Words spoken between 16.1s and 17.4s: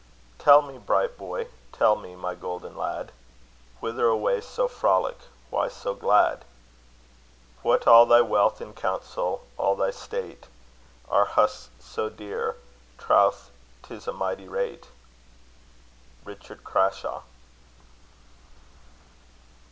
RICHARD CRASHAW.